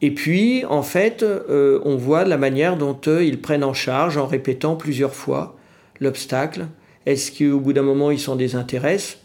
Et 0.00 0.14
puis, 0.14 0.64
en 0.64 0.82
fait, 0.82 1.22
euh, 1.22 1.78
on 1.84 1.96
voit 1.96 2.24
la 2.24 2.38
manière 2.38 2.78
dont 2.78 2.98
ils 3.20 3.38
prennent 3.38 3.64
en 3.64 3.74
charge 3.74 4.16
en 4.16 4.26
répétant 4.26 4.76
plusieurs 4.76 5.14
fois 5.14 5.57
l'obstacle. 6.00 6.66
Est-ce 7.06 7.32
qu'au 7.32 7.60
bout 7.60 7.72
d'un 7.72 7.82
moment, 7.82 8.10
ils 8.10 8.18
s'en 8.20 8.36
désintéressent 8.36 9.18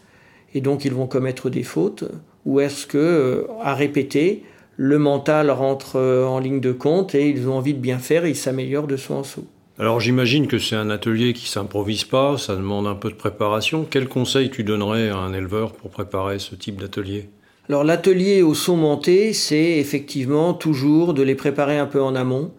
et 0.53 0.61
donc 0.61 0.85
ils 0.85 0.93
vont 0.93 1.07
commettre 1.07 1.49
des 1.49 1.63
fautes 1.63 2.05
Ou 2.45 2.59
est-ce 2.59 2.85
que, 2.85 2.97
euh, 2.97 3.47
à 3.61 3.73
répéter, 3.73 4.43
le 4.77 4.97
mental 4.97 5.51
rentre 5.51 5.97
euh, 5.97 6.25
en 6.25 6.39
ligne 6.39 6.59
de 6.59 6.71
compte 6.71 7.15
et 7.15 7.29
ils 7.29 7.47
ont 7.47 7.57
envie 7.57 7.73
de 7.73 7.79
bien 7.79 7.99
faire 7.99 8.25
et 8.25 8.29
ils 8.29 8.35
s'améliorent 8.35 8.87
de 8.87 8.97
saut 8.97 9.15
en 9.15 9.23
saut 9.23 9.45
alors 9.79 9.99
j'imagine 9.99 10.45
que 10.45 10.59
c'est 10.59 10.75
un 10.75 10.91
atelier 10.91 11.33
qui 11.33 11.49
s'improvise 11.49 12.03
pas, 12.03 12.37
ça 12.37 12.55
demande 12.55 12.85
un 12.85 12.93
peu 12.93 13.09
de 13.09 13.15
préparation. 13.15 13.87
Quel 13.89 14.07
conseil 14.07 14.51
tu 14.51 14.63
donnerais 14.63 15.09
à 15.09 15.17
un 15.17 15.33
éleveur 15.33 15.73
pour 15.73 15.89
préparer 15.89 16.37
ce 16.37 16.53
type 16.53 16.79
d'atelier? 16.79 17.29
Alors 17.69 17.83
l'atelier 17.83 18.43
au 18.43 18.53
saut 18.53 18.75
monté, 18.75 19.33
c'est 19.33 19.79
effectivement 19.79 20.53
toujours 20.53 21.15
de 21.15 21.23
les 21.23 21.33
préparer 21.33 21.79
un 21.79 21.87
peu 21.87 22.03
en 22.03 22.13
amont, 22.13 22.51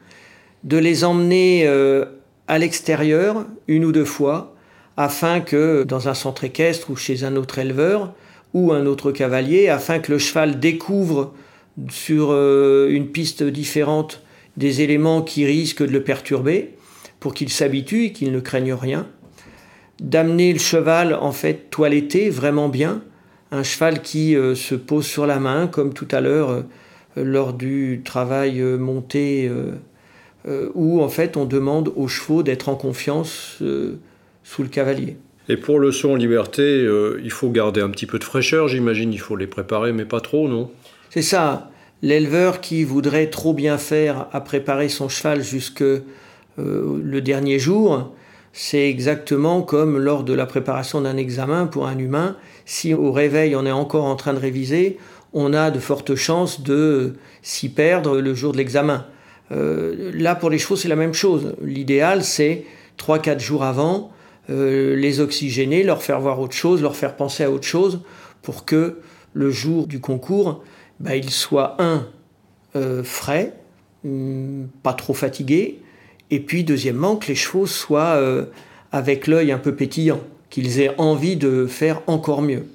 de 0.64 0.76
les 0.76 1.04
emmener 1.04 1.68
euh, 1.68 2.04
à 2.48 2.58
l'extérieur 2.58 3.46
une 3.68 3.84
ou 3.84 3.92
deux 3.92 4.04
fois, 4.04 4.54
afin 4.96 5.40
que 5.40 5.82
dans 5.82 6.08
un 6.08 6.14
centre 6.14 6.44
équestre 6.44 6.90
ou 6.90 6.96
chez 6.96 7.24
un 7.24 7.36
autre 7.36 7.58
éleveur 7.58 8.12
ou 8.52 8.72
un 8.72 8.86
autre 8.86 9.10
cavalier, 9.10 9.68
afin 9.68 9.98
que 9.98 10.12
le 10.12 10.18
cheval 10.18 10.60
découvre 10.60 11.34
sur 11.90 12.28
euh, 12.30 12.88
une 12.90 13.08
piste 13.08 13.42
différente 13.42 14.22
des 14.56 14.82
éléments 14.82 15.22
qui 15.22 15.44
risquent 15.44 15.84
de 15.84 15.90
le 15.90 16.04
perturber 16.04 16.70
pour 17.18 17.34
qu'il 17.34 17.48
s'habitue 17.48 18.04
et 18.04 18.12
qu'il 18.12 18.30
ne 18.30 18.40
craigne 18.40 18.72
rien. 18.72 19.08
D'amener 20.00 20.52
le 20.52 20.58
cheval 20.58 21.14
en 21.14 21.32
fait 21.32 21.70
toiletté 21.70 22.30
vraiment 22.30 22.68
bien, 22.68 23.02
un 23.50 23.64
cheval 23.64 24.02
qui 24.02 24.36
euh, 24.36 24.54
se 24.54 24.76
pose 24.76 25.06
sur 25.06 25.26
la 25.26 25.40
main 25.40 25.66
comme 25.66 25.92
tout 25.92 26.08
à 26.12 26.20
l'heure 26.20 26.50
euh, 26.50 26.62
lors 27.16 27.52
du 27.52 28.02
travail 28.04 28.60
monté 28.60 29.48
où 30.74 31.00
en 31.02 31.08
fait 31.08 31.36
on 31.36 31.46
demande 31.46 31.92
aux 31.96 32.08
chevaux 32.08 32.42
d'être 32.42 32.68
en 32.68 32.74
confiance 32.74 33.62
sous 34.42 34.62
le 34.62 34.68
cavalier. 34.68 35.16
Et 35.48 35.56
pour 35.56 35.78
le 35.78 35.90
saut 35.92 36.12
en 36.12 36.16
liberté, 36.16 36.86
il 37.22 37.30
faut 37.30 37.50
garder 37.50 37.80
un 37.80 37.90
petit 37.90 38.06
peu 38.06 38.18
de 38.18 38.24
fraîcheur, 38.24 38.68
j'imagine, 38.68 39.12
il 39.12 39.20
faut 39.20 39.36
les 39.36 39.46
préparer, 39.46 39.92
mais 39.92 40.04
pas 40.04 40.20
trop, 40.20 40.48
non? 40.48 40.70
C'est 41.10 41.22
ça. 41.22 41.70
L'éleveur 42.02 42.60
qui 42.60 42.84
voudrait 42.84 43.28
trop 43.28 43.54
bien 43.54 43.78
faire 43.78 44.26
à 44.32 44.42
préparer 44.42 44.90
son 44.90 45.08
cheval 45.08 45.42
jusque 45.42 45.80
euh, 45.82 46.02
le 46.58 47.20
dernier 47.20 47.58
jour, 47.58 48.12
c'est 48.52 48.88
exactement 48.88 49.62
comme 49.62 49.98
lors 49.98 50.22
de 50.22 50.34
la 50.34 50.44
préparation 50.44 51.00
d'un 51.00 51.16
examen 51.16 51.66
pour 51.66 51.86
un 51.86 51.98
humain. 51.98 52.36
Si 52.66 52.94
au 52.94 53.10
réveil 53.10 53.56
on 53.56 53.64
est 53.64 53.72
encore 53.72 54.04
en 54.04 54.16
train 54.16 54.34
de 54.34 54.38
réviser, 54.38 54.98
on 55.32 55.54
a 55.54 55.70
de 55.70 55.78
fortes 55.78 56.14
chances 56.14 56.60
de 56.60 57.14
s'y 57.42 57.68
perdre 57.68 58.20
le 58.20 58.34
jour 58.34 58.52
de 58.52 58.58
l'examen. 58.58 59.06
Euh, 59.52 60.10
là, 60.14 60.34
pour 60.34 60.50
les 60.50 60.58
chevaux, 60.58 60.76
c'est 60.76 60.88
la 60.88 60.96
même 60.96 61.14
chose. 61.14 61.54
L'idéal, 61.62 62.24
c'est 62.24 62.64
3-4 62.98 63.38
jours 63.40 63.64
avant, 63.64 64.12
euh, 64.50 64.96
les 64.96 65.20
oxygéner, 65.20 65.82
leur 65.82 66.02
faire 66.02 66.20
voir 66.20 66.40
autre 66.40 66.54
chose, 66.54 66.82
leur 66.82 66.96
faire 66.96 67.16
penser 67.16 67.44
à 67.44 67.50
autre 67.50 67.66
chose, 67.66 68.00
pour 68.42 68.64
que 68.64 68.98
le 69.32 69.50
jour 69.50 69.86
du 69.86 70.00
concours, 70.00 70.62
bah, 71.00 71.16
il 71.16 71.30
soit 71.30 71.76
un, 71.78 72.06
frais, 73.04 73.54
hum, 74.04 74.68
pas 74.82 74.94
trop 74.94 75.14
fatigué, 75.14 75.78
et 76.30 76.40
puis, 76.40 76.64
deuxièmement, 76.64 77.16
que 77.16 77.28
les 77.28 77.34
chevaux 77.34 77.66
soient 77.66 78.16
euh, 78.16 78.46
avec 78.92 79.26
l'œil 79.26 79.52
un 79.52 79.58
peu 79.58 79.74
pétillant, 79.74 80.20
qu'ils 80.50 80.80
aient 80.80 80.94
envie 80.98 81.36
de 81.36 81.66
faire 81.66 82.02
encore 82.06 82.42
mieux. 82.42 82.66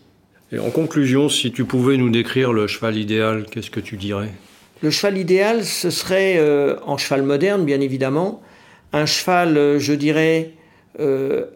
Et 0.52 0.60
en 0.60 0.70
conclusion, 0.70 1.30
si 1.30 1.52
tu 1.52 1.66
pouvais 1.66 1.98
nous 1.98 2.10
décrire 2.10 2.54
le 2.54 2.68
cheval 2.68 2.98
idéal, 2.98 3.46
qu'est-ce 3.52 3.70
que 3.70 3.80
tu 3.80 3.98
dirais? 3.98 4.30
Le 4.82 4.90
cheval 4.90 5.18
idéal, 5.18 5.64
ce 5.64 5.90
serait, 5.90 6.38
euh, 6.38 6.76
en 6.86 6.98
cheval 6.98 7.24
moderne, 7.24 7.66
bien 7.66 7.82
évidemment, 7.82 8.42
un 8.94 9.06
cheval, 9.06 9.58
euh, 9.58 9.80
je 9.80 9.94
dirais, 9.94 10.52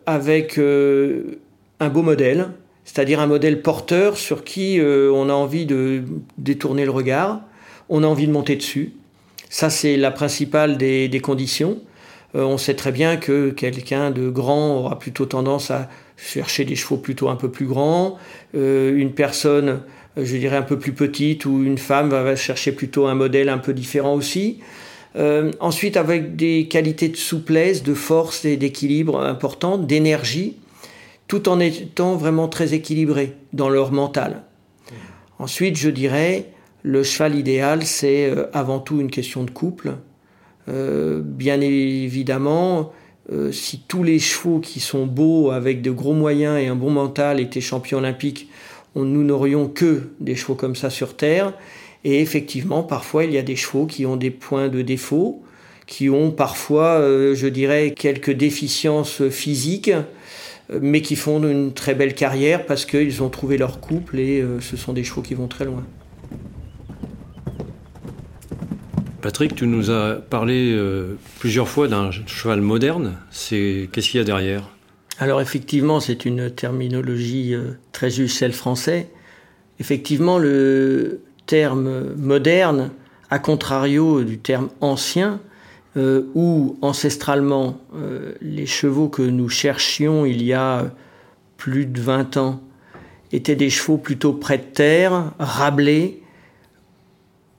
avec 0.06 0.58
un 0.58 1.90
beau 1.90 2.02
modèle, 2.02 2.52
c'est-à-dire 2.86 3.20
un 3.20 3.28
modèle 3.28 3.62
porteur 3.62 4.16
sur 4.16 4.46
qui 4.46 4.80
on 4.82 5.28
a 5.28 5.34
envie 5.34 5.66
de 5.66 6.04
détourner 6.38 6.86
le 6.86 6.92
regard, 6.92 7.42
on 7.90 8.04
a 8.04 8.08
envie 8.08 8.28
de 8.28 8.32
monter 8.32 8.56
dessus. 8.56 8.94
Ça, 9.54 9.70
c'est 9.70 9.98
la 9.98 10.10
principale 10.10 10.78
des, 10.78 11.20
conditions. 11.22 11.78
Euh, 12.34 12.42
on 12.42 12.58
sait 12.58 12.74
très 12.74 12.92
bien 12.92 13.18
que 13.18 13.52
quelqu'un 13.52 14.10
de 14.10 14.28
grand 14.28 14.78
aura 14.78 14.98
plutôt 14.98 15.28
tendance 15.28 15.70
à 15.70 15.90
chercher 16.18 16.66
des 16.66 16.76
chevaux 16.76 16.98
plutôt 16.98 17.30
un 17.30 17.36
peu 17.36 17.52
plus 17.52 17.68
grands. 17.68 18.18
Euh, 18.56 18.98
une 18.98 19.12
personne, 19.14 19.70
euh, 19.70 19.78
je 20.18 20.38
dirais, 20.38 20.58
un 20.58 20.64
peu 20.64 20.78
plus 20.78 20.94
petite 20.94 21.46
ou 21.46 21.64
une 21.64 21.78
femme 21.78 22.10
va 22.10 22.36
chercher 22.36 22.72
plutôt 22.72 23.08
un 23.08 23.16
modèle 23.16 23.50
un 23.50 23.58
peu 23.58 23.74
différent 23.74 24.14
aussi. 24.14 24.60
ensuite, 25.60 25.98
avec 25.98 26.36
des 26.36 26.68
qualités 26.68 27.10
de 27.10 27.18
souplesse, 27.18 27.84
de 27.84 27.94
force 27.94 28.46
et 28.46 28.58
d'équilibre 28.58 29.20
importantes, 29.20 29.88
d'énergie, 29.88 30.58
tout 31.28 31.50
en 31.50 31.60
étant 31.60 32.16
vraiment 32.16 32.48
très 32.48 32.74
équilibré 32.74 33.34
dans 33.54 33.70
leur 33.70 33.92
mental. 33.92 34.44
Ensuite, 35.40 35.78
je 35.78 35.90
dirais, 35.90 36.54
le 36.84 37.04
cheval 37.04 37.36
idéal, 37.36 37.84
c'est 37.84 38.30
euh, 38.30 38.46
avant 38.54 38.80
tout 38.80 39.00
une 39.00 39.10
question 39.10 39.44
de 39.44 39.52
couple. 39.52 39.96
Euh, 40.70 41.22
bien 41.24 41.60
évidemment, 41.62 42.92
euh, 43.32 43.52
si 43.52 43.82
tous 43.88 44.04
les 44.04 44.20
chevaux 44.20 44.60
qui 44.60 44.80
sont 44.80 45.06
beaux, 45.06 45.52
avec 45.52 45.82
de 45.82 45.92
gros 45.92 46.14
moyens 46.14 46.60
et 46.60 46.68
un 46.68 46.76
bon 46.76 46.92
mental, 46.92 47.40
étaient 47.40 47.62
champions 47.62 47.98
olympiques, 47.98 48.50
nous 48.96 49.24
n'aurions 49.24 49.68
que 49.68 50.04
des 50.20 50.36
chevaux 50.36 50.56
comme 50.56 50.76
ça 50.76 50.90
sur 50.90 51.16
Terre. 51.16 51.54
Et 52.04 52.22
effectivement, 52.22 52.84
parfois, 52.84 53.26
il 53.26 53.32
y 53.32 53.38
a 53.38 53.42
des 53.42 53.56
chevaux 53.56 53.86
qui 53.86 54.06
ont 54.06 54.18
des 54.18 54.32
points 54.32 54.68
de 54.68 54.82
défaut, 54.82 55.42
qui 55.88 56.10
ont 56.10 56.32
parfois, 56.32 57.00
je 57.34 57.48
dirais, 57.48 57.94
quelques 57.98 58.32
déficiences 58.32 59.28
physiques, 59.30 59.92
mais 60.82 61.02
qui 61.02 61.16
font 61.16 61.42
une 61.44 61.74
très 61.74 61.96
belle 61.96 62.14
carrière 62.14 62.66
parce 62.66 62.86
qu'ils 62.86 63.24
ont 63.24 63.30
trouvé 63.30 63.58
leur 63.58 63.80
couple 63.80 64.20
et 64.20 64.44
ce 64.60 64.76
sont 64.76 64.92
des 64.92 65.06
chevaux 65.06 65.22
qui 65.22 65.34
vont 65.34 65.48
très 65.48 65.64
loin. 65.64 65.86
Patrick, 69.24 69.56
tu 69.56 69.68
nous 69.68 69.90
as 69.90 70.16
parlé 70.16 70.74
euh, 70.74 71.18
plusieurs 71.40 71.70
fois 71.70 71.88
d'un 71.88 72.12
cheval 72.12 72.60
moderne. 72.60 73.14
C'est 73.32 73.88
qu'est-ce 73.94 74.10
qu'il 74.10 74.18
y 74.18 74.22
a 74.22 74.26
derrière? 74.26 74.70
Alors 75.24 75.40
effectivement, 75.40 76.02
c'est 76.02 76.26
une 76.26 76.52
terminologie 76.52 77.54
euh, 77.54 77.78
très 77.94 78.10
juste 78.10 78.38
celle. 78.38 79.06
Effectivement, 79.80 80.38
le 80.38 81.22
terme 81.46 82.14
moderne, 82.16 82.90
à 83.30 83.40
contrario 83.40 84.26
du 84.26 84.38
terme 84.38 84.68
ancien, 84.82 85.40
euh, 85.96 86.24
où 86.36 86.78
ancestralement 86.82 87.80
les 88.42 88.66
chevaux 88.66 89.08
que 89.08 89.22
nous 89.22 89.48
cherchions 89.48 90.26
il 90.26 90.44
y 90.44 90.52
a 90.52 90.92
plus 91.56 91.86
de 91.86 92.02
20 92.02 92.36
ans 92.36 92.62
étaient 93.32 93.56
des 93.56 93.70
chevaux 93.70 93.98
plutôt 93.98 94.34
près 94.34 94.58
de 94.58 94.64
terre, 94.64 95.32
rablés. 95.40 96.22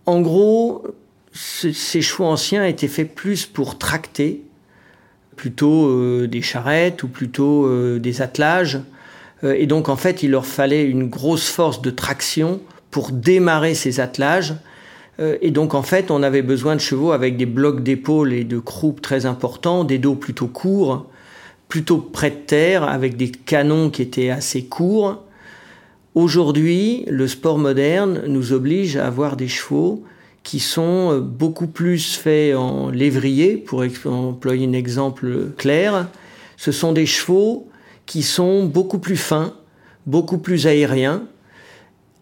En 0.05 0.21
gros, 0.21 0.85
ces 1.33 2.03
chevaux 2.03 2.27
anciens 2.27 2.67
étaient 2.67 2.89
faits 2.89 3.15
plus 3.15 3.47
pour 3.47 3.79
tracter, 3.79 4.43
plutôt 5.37 5.89
euh, 5.89 6.27
des 6.27 6.43
charrettes 6.43 7.03
ou 7.03 7.09
plutôt 7.09 7.67
euh, 7.67 7.99
des 7.99 8.23
attelages. 8.23 8.81
Euh, 9.43 9.55
et 9.59 9.67
donc 9.67 9.89
en 9.89 9.97
fait, 9.97 10.23
il 10.23 10.31
leur 10.31 10.47
fallait 10.47 10.85
une 10.85 11.09
grosse 11.09 11.49
force 11.49 11.83
de 11.83 11.91
traction 11.91 12.61
pour 12.91 13.11
démarrer 13.11 13.75
ces 13.75 13.99
attelages. 13.99 14.55
et 15.19 15.51
donc 15.51 15.75
en 15.75 15.83
fait, 15.83 16.11
on 16.11 16.23
avait 16.23 16.43
besoin 16.43 16.77
de 16.77 16.81
chevaux 16.81 17.11
avec 17.11 17.37
des 17.37 17.47
blocs 17.47 17.83
d'épaule 17.83 18.33
et 18.33 18.45
de 18.45 18.59
croupe 18.59 19.01
très 19.01 19.27
importants, 19.27 19.83
des 19.83 19.99
dos 19.99 20.15
plutôt 20.15 20.47
courts, 20.47 21.11
plutôt 21.69 21.99
près 21.99 22.31
de 22.31 22.37
terre, 22.37 22.85
avec 22.85 23.17
des 23.17 23.31
canons 23.31 23.91
qui 23.91 24.03
étaient 24.03 24.31
assez 24.31 24.65
courts. 24.65 25.25
Aujourd'hui, 26.15 27.05
le 27.09 27.27
sport 27.27 27.59
moderne 27.59 28.23
nous 28.29 28.53
oblige 28.53 28.97
à 28.97 29.09
avoir 29.09 29.37
des 29.37 29.49
chevaux 29.49 30.05
qui 30.45 30.61
sont 30.61 31.11
euh, 31.11 31.21
beaucoup 31.21 31.67
plus 31.67 32.15
faits 32.15 32.55
en 32.55 32.91
lévrier, 32.91 33.57
pour 33.57 33.83
employer 34.05 34.69
un 34.69 34.73
exemple 34.73 35.51
clair. 35.57 36.09
Ce 36.57 36.71
sont 36.71 36.93
des 36.93 37.07
chevaux 37.07 37.69
qui 38.07 38.23
sont 38.23 38.65
beaucoup 38.65 38.99
plus 38.99 39.17
fins, 39.17 39.55
beaucoup 40.07 40.39
plus 40.39 40.69
aériens. 40.69 41.25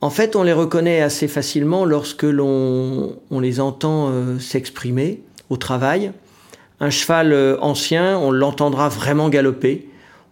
En 0.00 0.10
fait, 0.10 0.34
on 0.36 0.44
les 0.44 0.52
reconnaît 0.52 1.02
assez 1.02 1.28
facilement 1.28 1.84
lorsque 1.84 2.22
l'on 2.22 3.16
on 3.30 3.40
les 3.40 3.60
entend 3.60 4.08
euh, 4.10 4.38
s'exprimer 4.38 5.22
au 5.50 5.56
travail. 5.56 6.12
Un 6.80 6.90
cheval 6.90 7.32
euh, 7.32 7.56
ancien, 7.60 8.18
on 8.18 8.30
l'entendra 8.30 8.88
vraiment 8.88 9.28
galoper. 9.28 9.88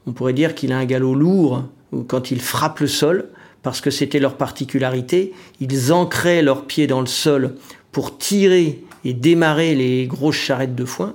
On 0.07 0.13
pourrait 0.13 0.33
dire 0.33 0.55
qu'il 0.55 0.73
a 0.73 0.79
un 0.79 0.87
galop 0.87 1.15
lourd 1.15 1.65
quand 2.07 2.31
il 2.31 2.41
frappe 2.41 2.79
le 2.79 2.87
sol, 2.87 3.31
parce 3.63 3.81
que 3.81 3.91
c'était 3.91 4.21
leur 4.21 4.37
particularité. 4.37 5.35
Ils 5.61 5.93
ancraient 5.93 6.43
leurs 6.43 6.67
pieds 6.67 6.87
dans 6.87 7.01
le 7.01 7.07
sol 7.07 7.57
pour 7.93 8.19
tirer 8.19 8.83
et 9.05 9.13
démarrer 9.13 9.75
les 9.75 10.07
grosses 10.07 10.37
charrettes 10.37 10.75
de 10.75 10.85
foin. 10.85 11.15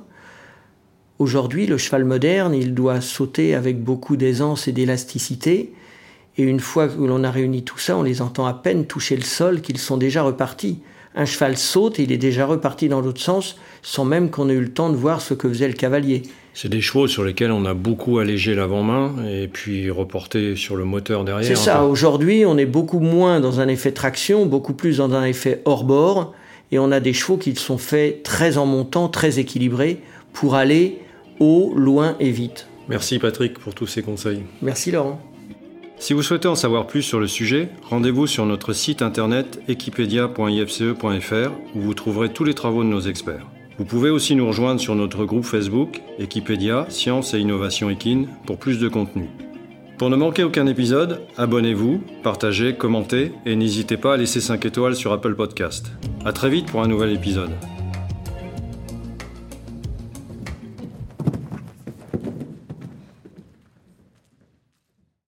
Aujourd'hui, 1.18 1.66
le 1.66 1.78
cheval 1.78 2.04
moderne, 2.04 2.54
il 2.54 2.74
doit 2.74 3.00
sauter 3.00 3.56
avec 3.56 3.82
beaucoup 3.82 4.18
d'aisance 4.18 4.68
et 4.68 4.74
d'élasticité. 4.74 5.72
Et 6.38 6.44
une 6.44 6.60
fois 6.60 6.90
que 6.90 7.02
l'on 7.02 7.24
a 7.24 7.32
réuni 7.32 7.64
tout 7.64 7.78
ça, 7.78 7.96
on 7.96 8.04
les 8.04 8.22
entend 8.22 8.46
à 8.46 8.54
peine 8.54 8.86
toucher 8.86 9.16
le 9.16 9.24
sol 9.24 9.62
qu'ils 9.62 9.78
sont 9.78 9.98
déjà 9.98 10.24
repartis. 10.24 10.80
un 11.18 11.24
cheval 11.24 11.56
saute 11.56 12.00
et 12.00 12.04
il 12.04 12.12
est 12.12 12.18
déjà 12.18 12.46
reparti 12.46 12.90
dans 12.90 13.00
l'autre 13.00 13.22
sens 13.22 13.56
sans 13.82 14.04
même 14.04 14.30
qu'on 14.30 14.50
ait 14.50 14.54
eu 14.54 14.60
le 14.60 14.74
temps 14.74 14.90
de 14.90 14.98
voir 14.98 15.22
ce 15.22 15.34
que 15.34 15.48
faisait 15.48 15.70
le 15.70 15.74
cavalier. 15.74 16.24
C'est 16.54 16.68
des 16.68 16.82
chevaux 16.82 17.08
sur 17.08 17.24
lesquels 17.24 17.52
on 17.52 17.64
a 17.64 17.74
beaucoup 17.74 18.20
allégé 18.20 18.54
l'avant-main 18.54 19.14
et 19.26 19.48
puis 19.48 19.90
reporté 19.90 20.58
sur 20.58 20.76
le 20.76 20.84
moteur 20.84 21.24
derrière. 21.24 21.48
C'est 21.48 21.56
ça, 21.56 21.86
aujourd'hui 21.86 22.46
on 22.46 22.58
est 22.58 22.66
beaucoup 22.66 23.00
moins 23.00 23.40
dans 23.40 23.62
un 23.62 23.70
effet 23.70 23.94
traction, 23.94 24.46
beaucoup 24.46 24.74
plus 24.74 24.98
dans 24.98 25.14
un 25.14 25.24
effet 25.24 25.62
hors-bord 25.64 26.34
et 26.72 26.80
on 26.80 26.92
a 26.92 27.00
des 27.00 27.14
chevaux 27.14 27.38
qui 27.38 27.56
sont 27.56 27.78
faits 27.78 28.24
très 28.24 28.58
en 28.58 28.66
montant, 28.66 29.08
très 29.08 29.40
équilibrés 29.40 30.02
pour 30.34 30.56
aller 30.56 31.00
haut, 31.40 31.74
loin 31.76 32.16
et 32.20 32.32
vite. 32.32 32.68
Merci 32.88 33.20
Patrick 33.20 33.60
pour 33.60 33.74
tous 33.74 33.88
ces 33.88 34.02
conseils. 34.02 34.44
Merci 34.62 34.92
Laurent. 34.92 35.20
Si 35.98 36.14
vous 36.14 36.22
souhaitez 36.22 36.48
en 36.48 36.56
savoir 36.56 36.88
plus 36.88 37.02
sur 37.02 37.20
le 37.20 37.28
sujet, 37.28 37.70
rendez-vous 37.90 38.28
sur 38.28 38.46
notre 38.46 38.74
site 38.74 39.02
internet 39.02 39.60
equipedia.ifce.fr 39.68 41.52
où 41.74 41.82
vous 41.82 41.94
trouverez 41.94 42.30
tous 42.30 42.44
les 42.44 42.54
travaux 42.54 42.84
de 42.84 42.90
nos 42.90 43.02
experts. 43.02 43.48
Vous 43.78 43.86
pouvez 43.86 44.10
aussi 44.10 44.36
nous 44.36 44.48
rejoindre 44.48 44.80
sur 44.80 44.96
notre 44.96 45.26
groupe 45.26 45.46
Facebook 45.46 46.02
Equipedia 46.20 46.86
Science 46.90 47.34
et 47.34 47.40
Innovation 47.40 47.90
Equine 47.90 48.28
pour 48.46 48.58
plus 48.58 48.80
de 48.80 48.88
contenu. 48.88 49.30
Pour 49.98 50.10
ne 50.10 50.18
manquer 50.18 50.44
aucun 50.44 50.68
épisode, 50.68 51.22
abonnez-vous, 51.38 52.02
partagez, 52.22 52.76
commentez 52.76 53.32
et 53.46 53.56
n'hésitez 53.56 53.96
pas 53.96 54.16
à 54.16 54.18
laisser 54.18 54.42
5 54.42 54.66
étoiles 54.66 54.96
sur 54.96 55.14
Apple 55.14 55.36
Podcast. 55.36 55.90
A 56.26 56.34
très 56.34 56.50
vite 56.50 56.66
pour 56.66 56.82
un 56.82 56.88
nouvel 56.88 57.14
épisode. 57.14 57.52